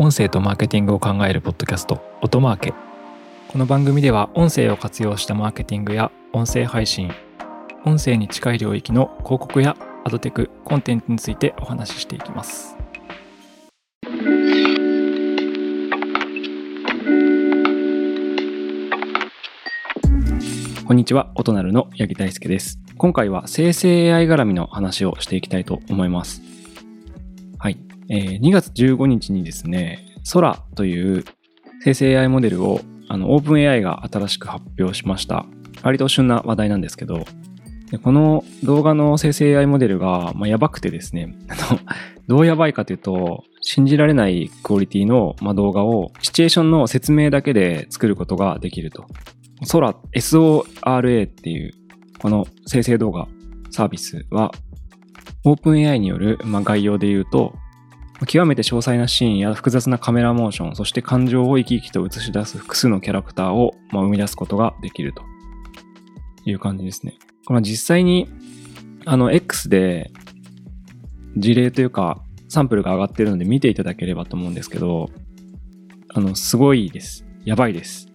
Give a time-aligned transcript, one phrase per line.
[0.00, 2.74] 音声とマーケティングを考えるポッドキャスト音マーケ。
[3.48, 7.10] この番組では音声を活用したマーケティングや音声配信
[7.84, 12.76] 音声に近い領域の広告やアドテクコンテンツについてお話ししていきます。
[20.86, 22.78] こんにちは音なるの八木大輔です。
[22.96, 26.57] 今回は生成 AI 絡みの話をしていきたいと思います。
[28.10, 31.24] えー、2月15日にですね、空という
[31.82, 35.46] 生成 AI モデルをあの OpenAI が新しく発表しました。
[35.82, 37.24] 割と旬な話題なんですけど、
[38.02, 41.34] この動画の生成 AI モデルが、まあ、やばくてですね、
[42.26, 49.06] どうやばいかというと、信じられないクオリティの、まあ、動画をシチュエーションの説明だけで作ることができると。
[49.70, 51.72] 空 SORA っていう
[52.20, 53.26] この生成動画
[53.70, 54.52] サービスは
[55.44, 57.54] OpenAI による、まあ、概要で言うと
[58.26, 65.22] 極めて詳細なシーンや複雑なカメラモーション、そして感情を生き生きと映し出す複数のキャラクターを、ま、生み出すことができると
[66.44, 67.14] いう感じですね。
[67.46, 68.28] これは実際に
[69.06, 70.10] あの X で
[71.36, 75.10] 事例というかサンプルが上がってるので見ていただければと思うんですけど、
[76.08, 77.26] あの、すごいです。
[77.44, 78.08] やばいです。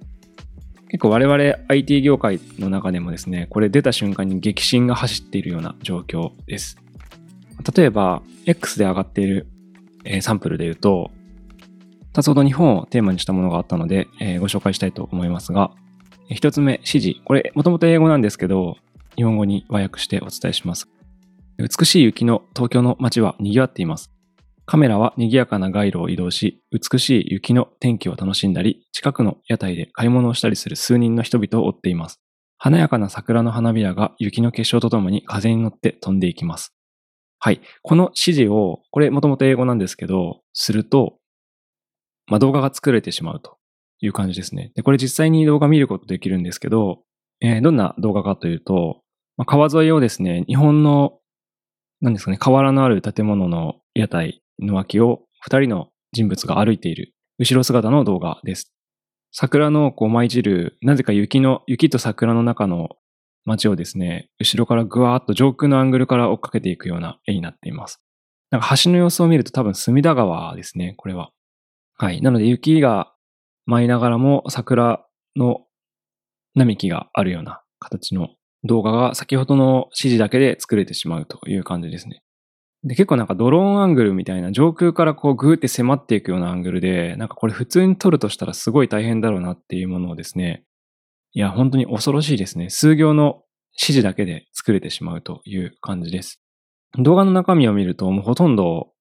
[0.89, 6.77] 結構我々 IT 業界の中でもですね、これ出た瞬間に激震が走っているような状況です。
[7.75, 9.47] 例えば、X で上がっている
[10.05, 11.11] えー、サンプルで言うと、
[12.13, 15.71] 2つほど日本をテーマにしたものがあったので、えー、ご紹介したいと思いますが、
[16.29, 17.19] 1つ目、指示。
[17.25, 18.77] これ、もともと英語なんですけど、
[19.15, 20.87] 日本語に和訳してお伝えします。
[21.57, 24.11] 美しい雪の東京の街は賑わっています。
[24.65, 32.21] カメラは賑やかな街路を移動し、美しい雪の天気を楽しんだり、近くの屋台で買い物をしたりする数人の人々を追っています。
[32.57, 36.73] 華やかな桜の花びらが雪の結晶とともに風に乗って飛んでいきます。
[37.45, 37.59] はい。
[37.81, 41.17] この指示を、これもともと英語なんですけど、すると、
[42.27, 43.57] まあ、動画が作れてしまうと
[43.99, 44.71] いう感じですね。
[44.75, 47.01] で、これ実際に動画見ることできるんですけど、
[47.41, 49.01] えー、どんな動画かというと、
[49.35, 51.19] まあ、川沿いをですね、日本の、
[51.99, 58.73] 何ですかね、河原のある建物の屋台の脇を二人の人物が歩いている、後ろ姿の動画です。
[59.33, 62.87] 桜のこう舞い散る、なぜか雪の、雪と桜の中の
[63.45, 68.01] 街をですね、後ろからぐわーっと上空のアングルから追っかけていくような絵になっています。
[68.51, 71.31] なんか橋の様子を見ると多分隅田川ですね、これは。
[71.97, 72.21] はい。
[72.21, 73.13] なので雪が
[73.65, 75.05] 舞いながらも桜
[75.35, 75.61] の
[76.55, 78.29] 並木があるような形の
[78.63, 82.21] 動画が先ほどの指示だけで作れてしまうという感じですね。
[82.83, 90.63] で、結構なんかドローンアングルみたいな上空からこうグーって迫っていくようなアングルで、なんかこれ普通に撮るとしたらすごい大変だろうなっていうものをですね、
[91.33, 92.69] いや、本当に恐ろしいですね。
[92.69, 96.39] 数行の指示だけで作れてしまうという感じです。
[96.99, 98.91] 動画の中身を見ると、もうほとんど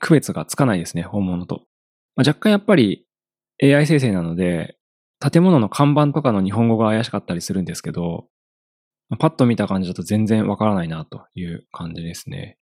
[0.00, 1.62] 区別がつかないですね、本物と。
[2.16, 3.06] まあ、若干やっぱり
[3.62, 4.78] AI 生成なので、
[5.20, 8.28] 建物の看板とかの日本語が怪しかったりするんですけど、
[9.18, 12.58] パッと見た感じだと全然わからないなという感じですね。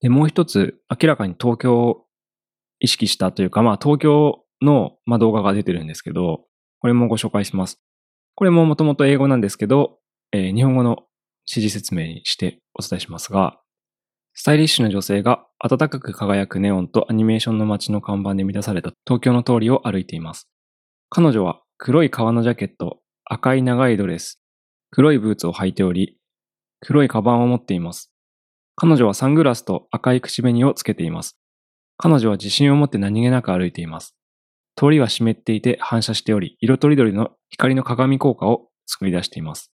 [0.00, 2.06] で、もう一つ、明らかに東京を
[2.80, 6.44] 意識したというか、まあ東京の、まあ、動画が出てるんですけど、
[6.80, 7.80] これもご紹介します。
[8.34, 9.98] これももともと英語なんですけど、
[10.32, 11.04] えー、日本語の
[11.46, 13.60] 指示説明にしてお伝えしますが、
[14.34, 20.48] スタイリッシュな女性が暖かく輝くネオンとアニメーションの街の看板で満たされた東京の通りを歩いています。
[21.10, 24.40] 彼女は黒い革のジャケット、赤い長いドレス、
[24.90, 26.16] 黒いブーツを履いており、
[26.80, 28.12] 黒いカバンを持っています。
[28.76, 31.36] 彼女はサングラスと赤い口紅をつけています。
[31.98, 34.16] 彼女は自信を持って何気なく歩いています。
[34.80, 39.70] 通りは湿っていて反射しており、色とりどりの光の鏡効果を作り出しています。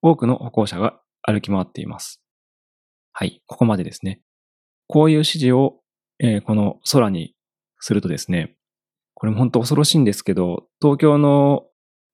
[0.00, 2.22] 多くの歩行者が歩き回っています。
[3.12, 4.22] はい、ここまでですね。
[4.86, 5.80] こういう指示を、
[6.20, 7.34] えー、この空に
[7.80, 8.56] するとですね、
[9.12, 11.64] これも本当恐ろしいんですけど、東京の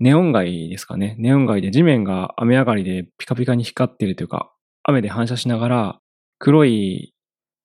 [0.01, 1.15] ネオン街ですかね。
[1.21, 6.01] ネオン街で地面が雨上がりでピカピカに光っているというか、雨で反射しながら
[6.41, 7.15] 黒い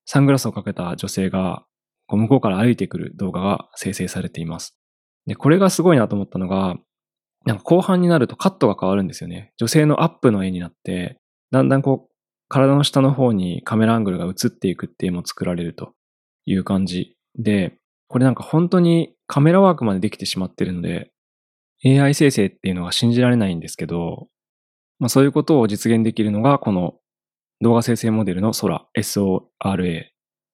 [0.06, 1.66] サングラスをかけた女性が
[2.12, 4.78] こう向こうから歩いてくる動画が生成されています。
[5.28, 6.76] で、これがすごいなと思ったのが、
[7.46, 9.54] なんか後半になるとカットが変わるんですよね。
[9.58, 11.22] 女性のアップの絵になって、
[11.52, 12.12] だんだんこう、
[12.50, 15.94] 体の下の方にカメラアングルが映っていくっていうのも作られると
[16.46, 17.78] いう感じで、
[18.10, 21.12] これなんか本当にカメラワークまでできてしまってるので、
[21.86, 24.28] AI 生成っていうのは信じられないんですけど、
[25.00, 26.96] まあそういうことを実現できるのがこの
[27.62, 30.04] 動画生成モデルの空 SORA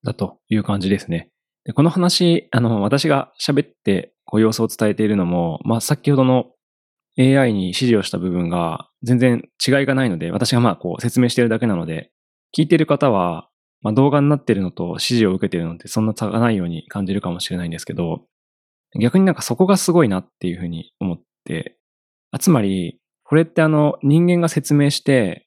[0.04, 1.32] だという感じですね。
[1.68, 6.46] でこの話、あの、私が喋ってこう様子を伝えているのも、まあ、先ほどの
[7.20, 12.12] AI に指示をした部分が全然違いがないので、私がまあこう説明しているだけなので、
[12.58, 13.50] 聞いている方は、
[13.82, 18.22] まあ、動画になっているのと指示を受けているのってそんな差がないように感じるかもしれないんですけど、
[19.02, 21.78] 逆になんかそこがすごいなっていうふうに思って、
[22.32, 25.47] あつまり、これってあの人間が説明して、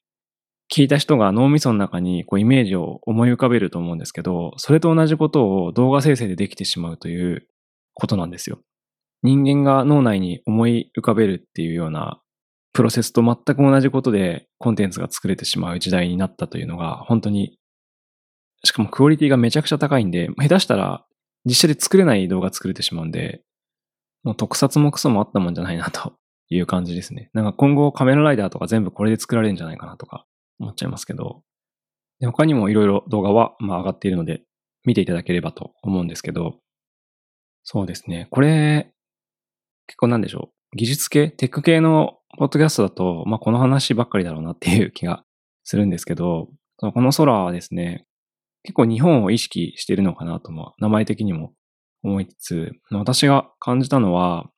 [0.73, 7.45] 聞いた人が脳みその中にこうイメージを思い浮かべると思うんですけど、それと同じことを動画生成でできてしまうという
[7.93, 8.59] ことなんですよ。
[9.21, 12.21] 人間が脳内に思い浮かべるっていうような
[12.71, 17.57] プロセスと全く同じことでコンテンツが作れてしまう時代になったというのが本当に、
[18.63, 21.05] しかもクオリティがめちゃくちゃ高いんで、下手したら
[21.43, 23.41] 実写で作れない動画作れてしまうんで、
[24.23, 26.13] もう特撮もクソもあったもんじゃないなと
[26.47, 27.29] いう感じですね。
[27.33, 30.25] なんか今後カメラライダーとか全部これで作られるんじゃないかなとか
[30.61, 31.43] 思っちゃいますけど、
[32.19, 34.43] で他にもいろいろ動画はまあ上がっているので
[34.85, 36.55] 見ていただければと思うんですけど、
[37.63, 38.27] そうですね。
[38.31, 38.91] これ、
[39.87, 40.77] 結構なんでしょう。
[40.77, 45.25] 技術系、テック系のポッドキャストだと、まあこの話ばっかりだろうなっていう 気が
[45.63, 48.05] するんですけど、この空はですね、
[48.63, 51.53] 結構日本を意識しているのかなとも、名前的にも
[52.03, 54.49] 思いつつ、私が感じたのは、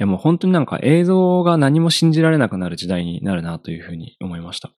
[0.00, 4.72] やもう本当になんか映像が何も信じられなくなる時代になるなというふうに思いました。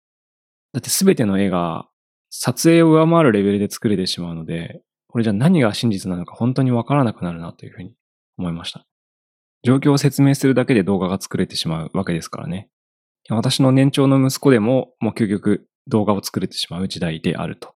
[0.73, 1.87] だってすべての絵が
[2.29, 7.93] 撮影を上回るレベルで作れてしまうので、これじゃ何が真実なのか本当にわからなくなるなというふうに
[8.37, 8.85] 思いました。
[9.63, 12.69] 状況を説明するだけで動画が作れてしまうわけですからね。
[13.29, 17.75] 私の年長の息子でももう究極動画を作れてしまう時代であると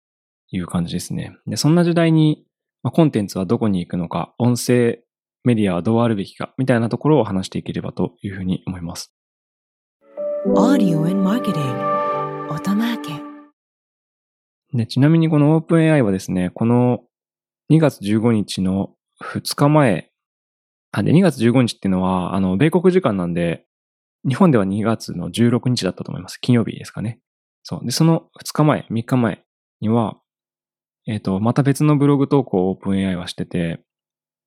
[0.50, 1.36] いう感じですね。
[1.46, 2.46] で、そんな時代に、
[2.82, 5.00] まあ、コンテンツはどこに行くのか、音声
[5.44, 9.14] メディアはどうあるべきか、みたいなところを話していければというふうに思います。
[14.72, 17.00] でちなみにこの OpenAI はですね、この
[17.70, 20.10] 2月15日の2日前、
[20.92, 23.66] あ、で、2月15日っていうのは、あの、米国時間なんで、
[24.26, 26.38] 日本では2月の16日だったと思います。
[26.38, 27.20] 金曜日ですかね。
[27.62, 27.84] そう。
[27.84, 29.44] で、その2日前、3日前
[29.80, 30.18] には、
[31.06, 33.84] えっ、ー、と、また別のブログ投稿を OpenAI はしてて、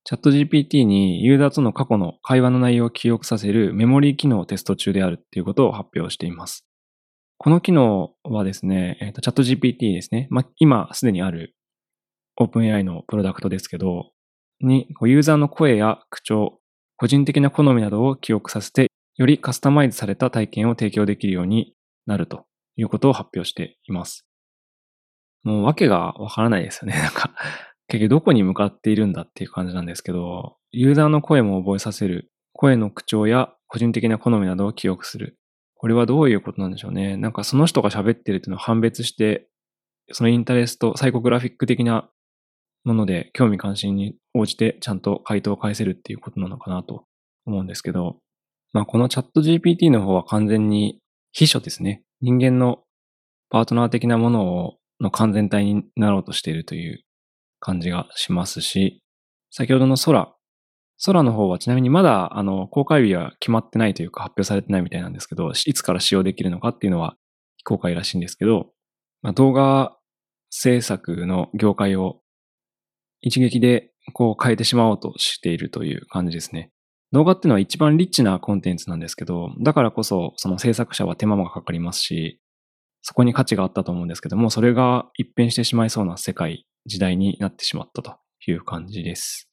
[0.04, 6.66] チャット GPT にユーザーとの過去の会話の内容を記憶させるメモリー機能をテスト中であるっていうことを発表しています。
[7.36, 10.26] この機能はですね、えー、とチャット GPT ですね。
[10.30, 11.54] まあ、今すでにある
[12.40, 14.10] OpenAI のプロダクトですけど、
[14.60, 16.58] にユーザーの声や口調、
[16.96, 21.74] 個人的な好みなどを記憶させて、よりカスタマイズされた体験を提供できるように
[22.06, 22.46] なると
[22.76, 24.26] いうことを発表しています。
[25.44, 26.98] もう訳がわからないですよね。
[26.98, 27.32] なんか、
[27.88, 35.38] 結局どこに向かっているんだっていう感じなんですけど、ユーザーの声も覚えさせる、声の口調や個人的な好みなどを記憶する。
[35.74, 37.16] これはどういうことなんでしょうね。
[37.16, 39.48] なんかその人が喋ってるっていうのを判別して、
[40.12, 42.10] そのインタレスト、サイコグラフィック的な
[42.84, 47.04] もので興味関心に応じてちゃんと回答を返せるっていうことなのかなと
[47.46, 48.16] 思うんですけど、
[48.72, 50.98] まあこのチャット GPT の方は完全に
[51.32, 52.02] 秘書ですね。
[52.20, 52.80] 人間の
[53.50, 57.04] パートナー的なものをの完全体になろうとしているという
[57.60, 59.02] 感じがしますし、
[59.50, 60.34] 先ほどの空、
[61.04, 67.16] 空の方はちなみにまだあの公開日は決まってないというか発表されてないみたいなんですけど、いつから使用できるのかっていうのは
[67.56, 68.70] 非公開らしいんですけど、
[69.22, 69.96] まあ、動画
[70.50, 72.20] 制作の業界を
[73.20, 76.70] 一撃でこう変えてしまおうとしているという感じですね。
[77.12, 82.40] 動画っていうのは一番リッチなコンテンツなんですけど、だからこそその制作者は手間がかかりますし、
[83.02, 89.48] そこに価値があったと思うんですけども、それが一変してしまいそうな世界時代になってしまったという感じです。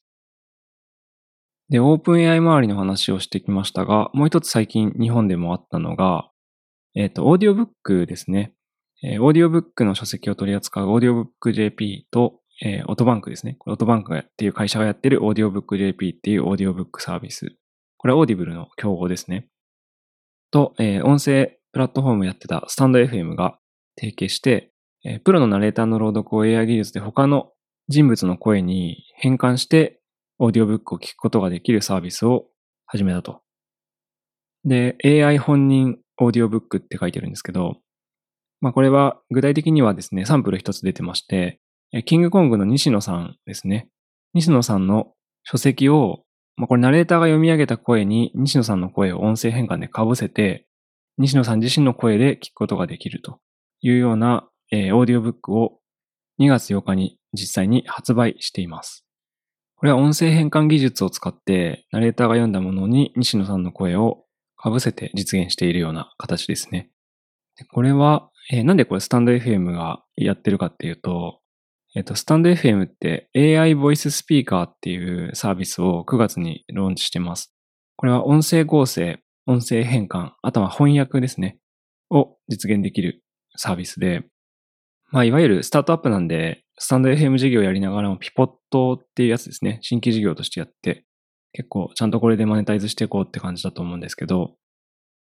[1.70, 6.30] で、オープン AI 周りの話をしてきましたが、もう一つ最近日本でもあったのが、
[6.96, 8.54] えっ、ー、と、オーディオブックですね。
[9.04, 13.58] えー、オーディオブックの書籍を取り扱うオーディオブック JP と、えー、オトバンクですね。
[13.66, 17.56] オトバンクっていう会社がやってるオーディオブック JP っていうオーディオブックサービス。
[17.98, 19.48] これはオーディブルの競合ですね。
[20.52, 23.60] と、えー、音声プラットフォームやってたスタンド FM が
[24.00, 24.72] 提携して、
[25.06, 27.52] えプロのナレーターの朗読を AI 技術で他の
[27.88, 30.02] 人物の声に変換して
[30.40, 32.48] オーディオブックを聞くことができるサービスを
[32.88, 33.42] 始めたと。
[34.66, 37.78] で、AI 本人オーディオブックって書いてるんですけど、
[38.62, 41.60] まあこれは具体的にはですね、サンプル一つ出てまして、
[42.06, 43.88] キングコングの西野さんですね。
[44.34, 46.24] 西野さんの書籍を、
[46.58, 50.66] まあこれナレーターが読み上げた声に西野さんの声を音声変換で被せて、
[51.20, 53.40] 西野さん自身の声で聞くことができると
[53.82, 55.80] いうようなえー、オーディオブックを
[56.40, 59.06] 2月8日に実際に発売しています。
[59.78, 64.26] これは音声変換技術を使って、ナレーターが読んだものに西野さんの声を
[64.62, 66.90] 被せて実現しているような形ですね。
[67.72, 71.40] これは、えー、なんでこれスタンド FM がやってるかっていうと、
[71.96, 77.54] えっ、ー、と、スタンド FM って AI ボイススピーカーっていうサービスを9月にローンチしてます。
[77.96, 81.58] これは音声合成、音声変換、あとは翻訳ですね、
[82.10, 83.24] を実現できる
[83.56, 84.26] サービスで、
[85.12, 89.80] まあ、いわゆるスタートアップなんで、スタンド FM 事業やりながらもピポットっていうやつですね。
[89.82, 91.06] 新規事業としてやって、
[91.54, 94.56] 結構ちゃんとこれでマネタイズしていこうって感じだと思うんですけど、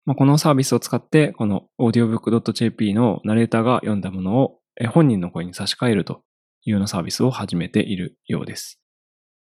[0.04, 4.58] まあ、このサービスを使って、この audiobook.jp のナレーターが読んだものを
[4.92, 6.22] 本人の声に差し替えると
[6.64, 8.80] いうようなサービスを始めているようです。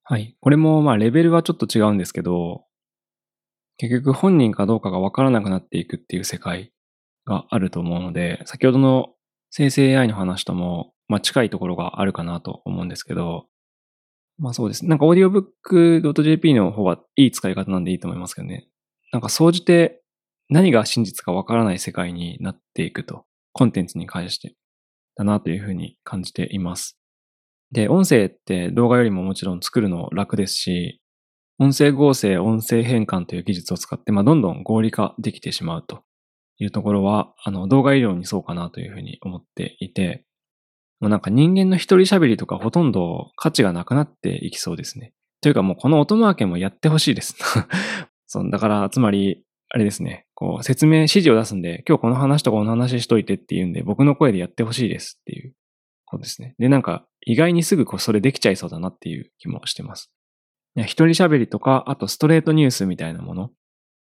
[0.05, 0.37] はい。
[0.41, 2.65] これもまあレベルはちょっと違うんですけど、
[3.79, 6.73] 結局本人かどうかがわからなくなっていくっていう世界
[7.25, 9.15] があると思うので、先ほどの
[9.55, 13.47] 生成 AI の話とも、まあ、近いところがあるかなと思うんですけど、
[14.39, 14.87] まあそうです。
[14.87, 18.67] なんか audiobook.jp の方はいい使い方なんでいいと思いますけどね。
[19.13, 20.01] なんか総じて
[20.49, 24.57] 何が真実かわからない世界になっていくと、コンテンツに関して
[25.17, 26.99] だなというふうに感じています。
[27.73, 31.03] で、音声って動画よりももちろん作るの楽ですし、
[31.59, 36.03] 音声合成、音声変換という技術を使って、まあ、どんどん合理化できてしまうと
[36.63, 40.25] いうところは、あの、動画医療にそうかなというふうに思っていて、
[41.01, 45.13] もうなんか人間の一人喋りとかほとんど価値がなくなっていきそうですね。
[45.41, 47.37] というかもうこの音マーケもやってほしいです。
[48.29, 55.55] そう、だから、つまり、あれですね、こう、説明、指示を出すんで、今日この話とかこの話しといてって言うんで、僕の声でやってほしいですっていう
[56.05, 56.55] ことですね。
[56.59, 60.13] で、なんか、意外にすぐこうそれできちゃいそうだなっていう気もしてます。
[60.77, 63.51] 一人喋りとか、あとストレートニュースみたいなもの。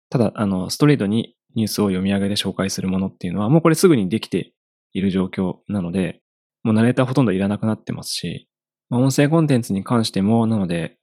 [0.10, 4.54] ただ、あの、ストレートにニュースを読み上げて紹介するものっていうのは、もうこれすぐにできて
[4.94, 6.22] いる状況なので、
[6.64, 8.48] もうナレーターほとんどいらなくなってますし、
[8.90, 10.98] まあ、音声コンテンツに関しても、なので、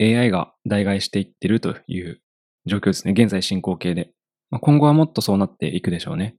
[0.00, 2.20] AI が代替していってるという
[2.66, 3.12] 状況ですね。
[3.12, 4.12] 現在進行形で。
[4.50, 6.36] まあ、今後はもっとそうなっていくでしょうね。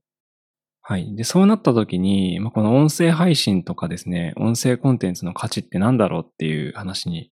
[0.80, 1.14] はい。
[1.14, 7.30] で、そうなった時に、まあ、この音声配信とかですね、音声コンテンツの価値って何だろうっていう話に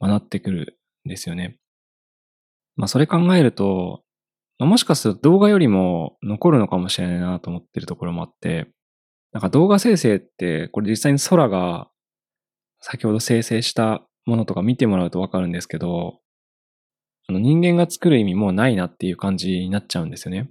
[0.00, 1.58] なってくるんですよね。
[2.76, 4.03] まあ、それ考えると、
[4.60, 8.68] もしかすると動画よりも残るのかもしれないなと思ってるところもあって、
[9.32, 11.88] なんか動画生成って、これ実際に空が
[12.80, 16.20] 先ほど生成したものとか見てもらうとわかるんですけど、
[17.28, 20.50] あの人間が作る意味もうないなっていう感じになっちゃうんですよね。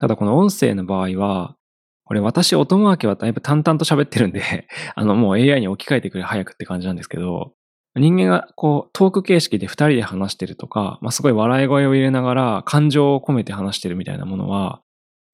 [0.00, 1.56] ただこの音声の場合は、
[2.04, 7.52] これ私音マーケはだいぶ淡々と喋ってるんで あのもう AI に置き換えてくれ早くって感じなんですけど、
[7.98, 14.82] 人間がこうトーク形式で二人で話してるとか、まあ、すごい笑い声を入れながら感情を込めて話してるみたいなものは、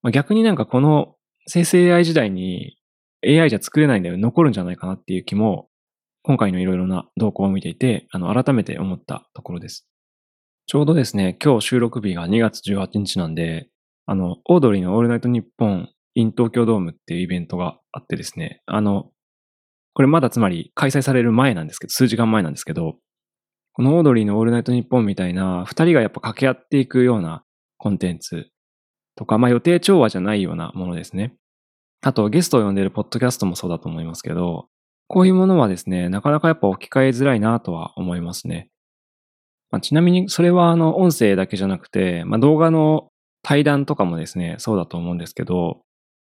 [0.02, 1.14] まあ、逆になんかこの
[1.46, 2.76] 生成 AI 時代に
[3.26, 5.68] AI じゃ作れないんだよ、残るんじゃないかなっていう気も、
[6.22, 9.86] 今回のいろいろな動向を見ていて、あの、改めて思ったところです。
[10.66, 13.68] ちょうどですね、今日収録日が2月18日なんで、
[14.06, 19.10] あの、オードリーのオールナイトニッポン in 東京ドームっていうイベントがあってですね、あの、
[19.94, 22.96] これまだつまり開催される前なんですけど、数時間前なんですけど、
[23.72, 27.44] このオードリーのオールナイトニッポンみたいな、二人がやっぱ掛け合っていくような
[27.78, 28.48] コンテンツ
[29.16, 31.34] とか、まあ予定調和じゃないようなものですね。
[32.02, 34.68] あとゲストを呼んでるポッドキャストもそうだと思いますけど、
[35.06, 38.68] こういうものはですね、なかなかやっぱ置き換えづらいなとは思いますね。
[39.70, 43.08] まあ、ちなみにそれはあの音声だけじゃなくて、まあ、動画の
[43.42, 45.82] 対談とかもですね、そうだと思うんですけど、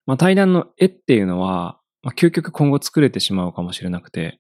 [0.06, 4.40] まあ、対談の絵っていうのは、まあ、究極今後作れてしまうかもしれなくて、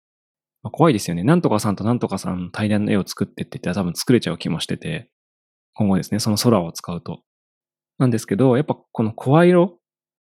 [0.63, 1.23] まあ、怖いですよね。
[1.23, 5.09] なんとかさんとなんとかさん対談の絵を作ってって言ったら多分作れちゃう気もしてて、
[5.73, 7.23] 今後ですね、その空を使うと。
[7.97, 9.79] なんですけど、やっぱこの声色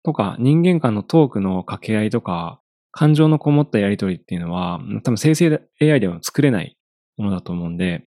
[0.04, 2.60] とか人間間のトークの掛け合いとか、
[2.92, 6.76] 感情のこもったやりとりっていうのは、多分生成 AI では作れない
[7.16, 8.04] ものだと思うんで、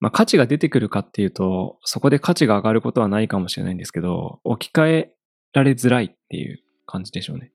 [0.00, 5.12] まあ価値が出てくるかっていうと、そこで価値が上がることはないかもしれないんですけど、置き換え
[5.52, 7.52] られづらいっていう感じでしょうね。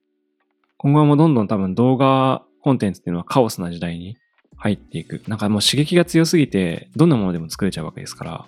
[0.82, 4.18] 今後もどんどん多分動画コンテンツっていうのはカオスな時代に
[4.58, 5.22] 入っていく。
[5.28, 8.46] なんかもう刺激が強すぎて、どんなものでも作れちゃうわけですから、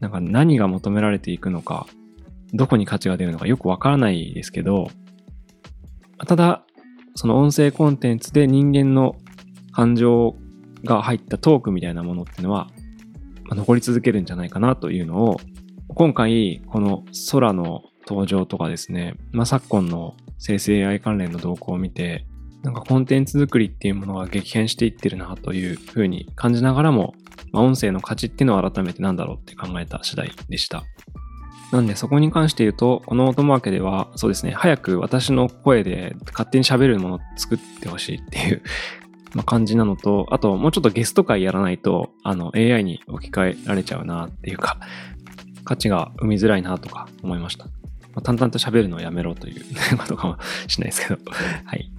[0.00, 1.86] なんか何が求められていくのか、
[2.54, 4.88] どこに価値が出るのかよくわからないですけど、
[6.26, 6.64] ただ、
[7.14, 9.16] その音声コンテンツで人間の
[9.72, 10.36] 感情
[10.82, 12.68] が入ったトークみたいなものっていうのは、
[13.50, 15.40] 残り続けるんじゃないかなというのを、
[15.88, 22.26] 今回、この空の登場とかですね、まあ、昨今の生成 AI 関連の動向を見て、
[22.62, 27.14] なんかコンテンツ作りっていうものが激変していってるなというふうに感じながらも、
[27.52, 30.84] まあ、音声の価値っていうのを改めてなんだろうって考えた次第でした。
[31.72, 38.62] なんでそこに関して言うと、この音マーケでは、そうですね、早く私の声で勝手に喋るものを作ってほしいっていう
[39.34, 44.78] まあ、感じなのと、あともうちょっとゲスト会やらないと、あの AI に置き換えられちゃうなっていうか、
[45.64, 47.66] 価値が生みづらいなとか思いました。
[48.14, 49.64] まあ、淡々と喋るのをやめろという
[49.98, 51.20] ことかもしないですけど。
[51.64, 51.90] はい。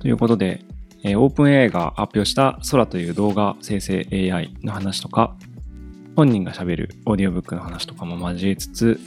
[0.00, 0.64] ということで、
[1.02, 5.36] えー、OpenAI が発表した空という動画生成 AI の話とか、
[6.14, 9.00] 本人が喋るオーディオブックの話とかも交えつつ、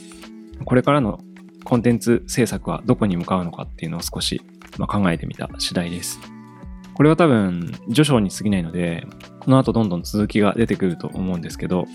[0.65, 1.19] これからの
[1.63, 4.41] コンテンツ制作はどこに向かうのかっていうのを少し
[4.79, 6.19] まあ、考えてみた次第です。
[6.93, 9.05] これは多分序章に過ぎないので、
[9.39, 11.85] この後どんどん続きが出てくると思うんですけど、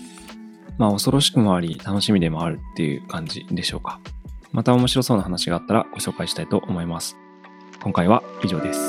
[0.77, 3.99] まあ恐ろしくもあり楽しみでもあるっていう感じでしょうか。
[4.55, 7.17] また面白そうな話があったらご紹介したいと思います。
[7.83, 8.79] 今回は以上です。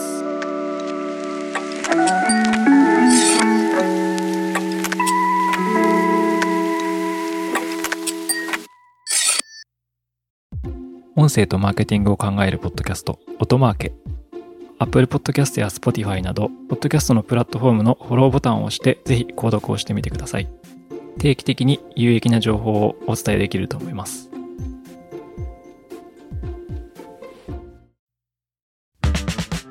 [11.17, 13.93] 音声とマーケティングを考えるポッドキャスト、音マーケ。
[14.79, 20.49] Apple Podcast や Spotify など、ポッドキャストのプラットフォームのフォローボタンを押して、ぜひ購読をしてみてください。
[21.19, 24.31] 定期的に有益な情報をお伝えできると思います。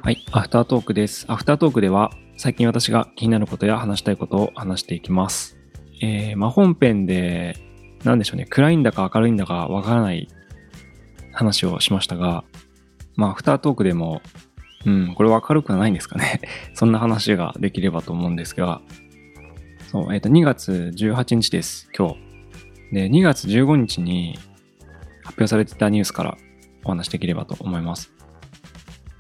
[0.05, 1.25] はい、アフタートークです。
[1.29, 5.57] アフタートークでは、最近私が気になることや話したいことを話していきます。
[6.00, 7.57] えー、まあ、本編で、
[8.03, 10.27] なんでしょうね、暗いんだか明るいんだかわからない
[11.31, 12.43] 話をしましたが、
[13.15, 14.21] まあ、アフタートークでも、
[14.85, 16.39] うん、これは明るくはないんですかね。
[16.75, 18.81] そんな話ができればと思うんですが、
[19.88, 22.17] そう、えっ、ー、と、2月18日です、今日。
[22.93, 24.38] で、2月15日に
[25.24, 26.38] 発表されてたニュースから
[26.83, 28.14] お話できればと思います。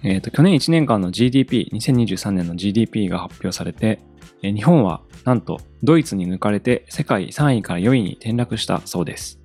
[0.05, 3.99] えっ、ー、と、去年1年間の GDP、2023年の GDP が発表されて、
[4.43, 9.39] えー、日本はなんとドイツに抜かれて世界3位から4位に転落したそうです。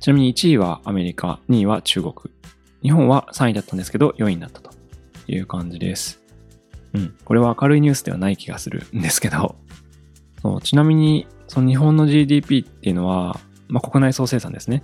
[0.00, 2.14] ちなみに1位はアメリカ、2位は中国。
[2.82, 4.70] 日本は3位だったんですけど、4位になったと
[5.26, 6.22] いう感じです。
[6.94, 7.14] うん。
[7.26, 9.54] これは明るいニュースではない気がするんですけど、
[10.40, 14.82] そうちなみに、その日本の GDP っていうのは、まあ、国内総生産ですね。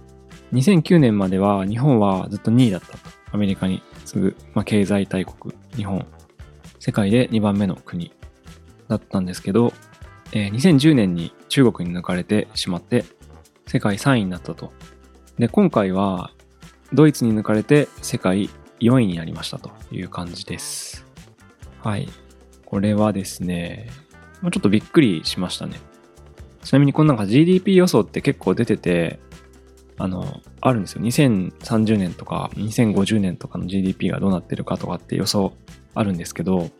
[0.52, 3.16] 2009年までは日本はずっと2位だったと。
[3.36, 6.06] アメリカに次ぐ、まあ、経済大国、日本。
[6.78, 8.12] 世界で2番目の国
[8.88, 9.74] だったんですけど、
[10.32, 13.04] えー、2010年に中国に抜かれてしまって、
[13.66, 14.72] 世界3位になったと
[15.38, 16.30] で、今回は
[16.94, 18.48] ドイツに抜かれて世界
[18.80, 21.04] 4位になりましたという感じです。
[21.82, 22.08] はい。
[22.64, 23.90] これはですね、
[24.40, 25.78] ちょっとびっくりしましたね。
[26.62, 29.20] ちなみにこのなんか GDP 予想って結構出てて、
[29.98, 31.02] あの、あるんですよ。
[31.02, 35.52] 2030年とか2050年とかの GDP がどうなってるかとかって予想
[35.94, 36.70] あるんですけど、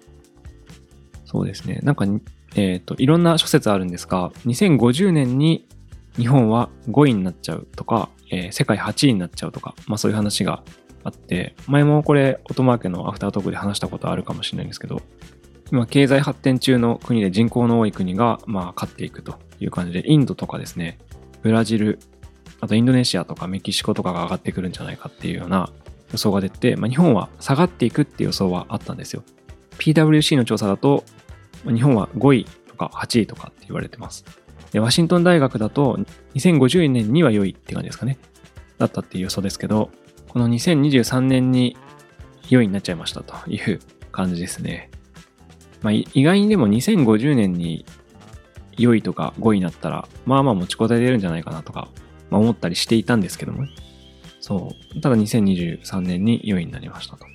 [1.24, 1.80] そうですね。
[1.82, 2.04] なんか、
[2.54, 5.66] えっ、ー、と、いろんな諸説あるんですが、2050年に
[6.16, 10.62] 日本は5位になっちゃうとか、えー、世界8位になっちゃうとか、まあそういう話が
[11.04, 15.02] あって、前もこれ、オトマーケのアフタートークで話したことあるかもしれないんですけど、
[15.72, 20.98] 今、経済発展中の国で人口の多い国が、まあ、勝っていくという感じで、インドとかですね、
[21.42, 21.98] ブラジル、
[22.68, 25.70] とインドネシアとかメキシコとかが上がってくるんじゃないかっていうような
[26.12, 29.22] 予想が出て、まあ、日本は下がっていくっていう予想はあったんですよ。
[29.78, 31.04] PWC の調査だと、
[31.64, 34.24] 日本は5位とか8位とかって言われてます。
[34.72, 35.98] で、ワシントン大学だと
[36.34, 38.18] 2050年には良いって感じですかね。
[38.78, 39.90] だったっていう予想ですけど、
[40.28, 41.76] この2023年に
[42.48, 43.80] 良いになっちゃいましたという
[44.12, 44.90] 感じですね。
[45.82, 47.84] まあ、意外にでも2050年に
[48.76, 51.88] 良いとか5位になったら、まあまあ持ちこたえれるんじゃないかなとか、
[52.30, 53.70] まあ、思ったりしていたんですけども、ね、
[54.40, 55.00] そう。
[55.00, 57.26] ただ2023年に良いになりましたと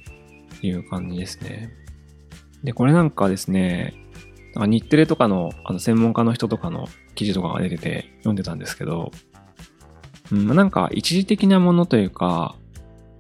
[0.62, 1.72] いう感じですね。
[2.64, 3.94] で、これなんかですね、
[4.54, 9.12] なんか日テレとかのあの専門家の人とかの記事とかが出てて読んでたんですけど、
[10.32, 12.56] うん、なんか一時的なものというか、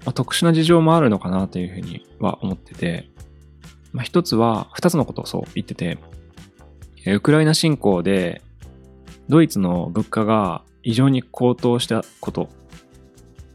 [0.05, 3.09] まあ、特殊な事情もあるのかなというふうには思ってて、
[3.93, 5.97] まあ、一つは、二つのことをそう言ってて、
[7.07, 8.41] ウクライナ侵攻で
[9.27, 12.49] ドイツの物価が異常に高騰したこと。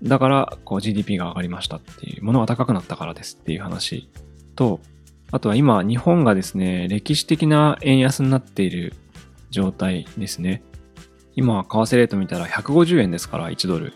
[0.02, 4.08] だから、こう GDP が上がりましたっていう、ものが高くなったからですっていう話
[4.54, 4.80] と、
[5.32, 8.94] あとは今、日本がですね、歴史的な円安になっている
[9.50, 10.62] 状態ですね。
[11.34, 13.92] 今、為替レート見たら150円ですから、1ドル。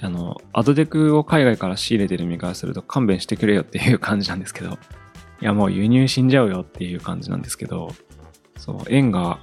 [0.00, 4.78] あの、アドデクを海外から仕入れてる身からすると勘弁してくれよっていう感じなんですけど、
[5.42, 7.92] いやもう輸入死んじゃうよっていう感じなんですけど、
[8.56, 9.40] そう、円が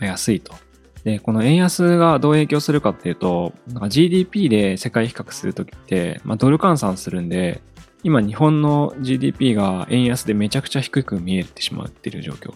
[0.00, 0.54] 安いと。
[1.04, 3.52] で、この円安がどう影響するかっていうと、
[3.88, 7.62] GDP で世界比較するときって、まあ、ドル換算するんで、
[8.02, 12.54] 今日本の GDP が円安でめちゃくちゃ低く見えてしまっていう状況。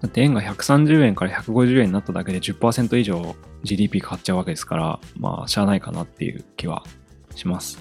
[0.00, 6.84] だって円が130円から150円になっただけで10%以上 GDP 変わっちゃうわけですから、まあ、しゃあないかなっていう気は
[7.34, 7.78] します。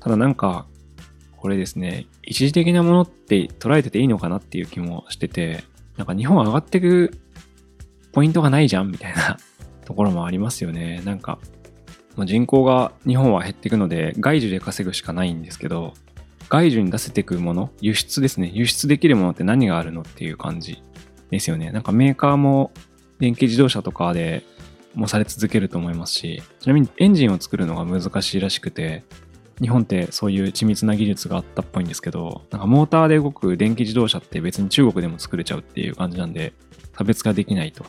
[0.00, 0.66] ただなんか、
[1.36, 5.64] これですね、一時的なものって捉えてていいのかなっていう気もしてて、
[5.96, 7.18] なんか日本上がっていく
[8.12, 9.36] ポイントがないじゃんみたいな
[9.84, 11.02] ところもありますよね。
[11.04, 11.38] なんか、
[12.18, 15.94] 人口が日本は減っていくので、外需で稼ぐしかないんですけど、
[16.48, 18.50] 外需に出せていくもの、輸出ですね。
[18.52, 20.82] 輸出できるものって何があるのっていう感じ
[21.30, 21.70] ですよね。
[21.70, 22.72] なんかメーカーも
[23.20, 24.44] 電気自動車とかで
[24.94, 29.04] もされ続けると思いますし、ちなみにエンジンを作るのが難しいらしくて、
[29.60, 36.54] 日本ってそういう緻密な技術があったっぽいんですけど、なんかモーターで動く電気自動車って別に中国でも作れちゃうっていう感じなんで、
[36.96, 37.84] 差別化できないと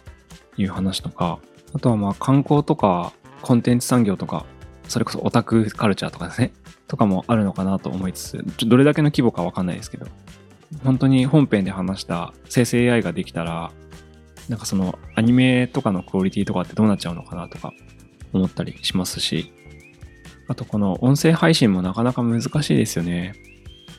[0.58, 1.40] いう話とか、
[1.74, 4.46] あとはまあ観光とかコンテンツ産業とか、
[4.88, 6.54] それこそオタクカルチャーとかですね、
[6.88, 10.08] とかもあるのかなと思いつつ、ちょどれだけの規模かわかんないですけど、
[10.84, 13.72] 本当に本編で話した生成 AI ができたら、
[14.50, 17.72] なんかそのアニメとかのクオリティとかってどうなっちゃうのかなとか
[18.34, 19.54] 思ったりしますし、
[20.48, 23.34] あとこの音声配信もなかなか難しいですよね。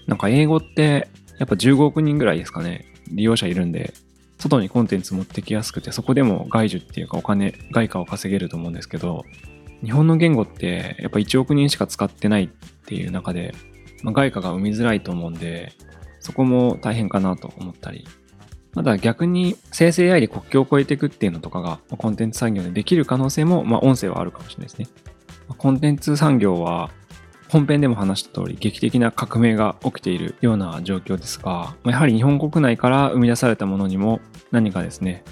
[0.07, 3.95] なんか英語ってやっぱ15億人ぐらいですかね、利用者いるんで、
[4.42, 9.24] 外にコンテンツ持ってきやすくて、そこでも外需っていうかお金、外貨を稼げると思うんですけど、
[9.85, 12.48] 日本の言語ってやっぱ1億人しか使ってないっ
[12.87, 13.55] ていう中で、
[14.02, 15.72] まあ、外貨が生みづらいと思うんで、
[16.18, 18.07] そこも大変かなと思ったり。
[18.74, 24.88] まだ逆に生成 AI で国境を越えていくっていうのとかがコンテンツ産業でできる可能性も、まあ、音声はあるかもしれないですね。
[25.59, 26.90] コンテンツ産業は
[27.53, 35.23] 本編でも話した通り劇的な革命が起きているような状況ですが、やはり日本国内から生み出されたものにも何かですね、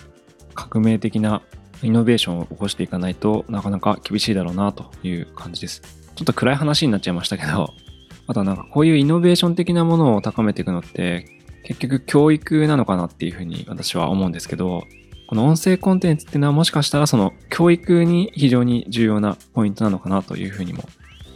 [0.54, 1.40] 革命的な
[1.82, 5.80] イノベーションを起こしていかないとなかなか厳しいだろうなという感じです。
[6.14, 7.72] ちょっと暗い話になっちゃいましたけど、
[8.28, 11.24] あとはなんかこういうイノベーション的なものを高めていくのって
[11.64, 14.84] 結局教育なのかなっていうふうに私は思うんですけど、
[15.26, 20.82] この音声コンテンツっていうのはもしかしたらその教育に非常に重要なポイントなのかなというふうにも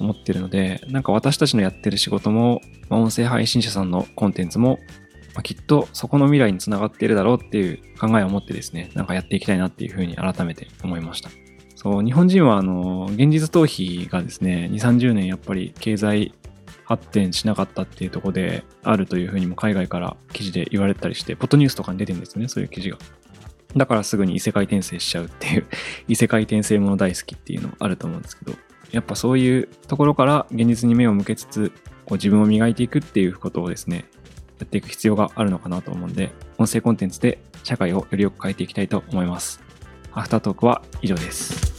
[0.01, 4.79] 思ってるので、なんか私たちのやってる仕事も、まあ、音声配信者さんのコンテンツも、
[5.35, 11.31] まあ、きっとそこの未来につながっているだろうっていう考えを持ってですね、なんかやっていきたいなっていうふうに改めて思いました。
[11.75, 16.35] そう、日本人はあの、現実逃避がですね、2、30年やっぱり経済
[16.85, 22.99] 発展しなかったっていうところであるというふうにも海外から記事で言われたりして、ポットニュースとかに出てるんですよね、そういう記事が。
[23.77, 25.67] だからすぐに異世界転生しちゃうっていう
[26.07, 28.53] 異世界転生もの大好きっていうのもあると思うんですけど、
[28.91, 31.73] やっぱそういうところから現実に目を向けつつ、
[32.07, 34.05] こう自分を磨いていくっていうことをですね、
[34.59, 39.61] やっていく必要があるのかなと思うんで、音声コンテンツで社会をよりよく変えていきたいと思います。
[40.13, 41.74] アフタートークは以上です。